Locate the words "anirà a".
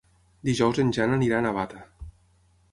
1.19-1.43